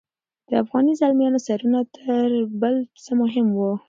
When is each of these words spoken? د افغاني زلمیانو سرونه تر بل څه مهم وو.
د 0.47 0.49
افغاني 0.63 0.93
زلمیانو 1.01 1.39
سرونه 1.47 1.79
تر 1.97 2.27
بل 2.61 2.75
څه 3.03 3.11
مهم 3.21 3.47
وو. 3.57 3.71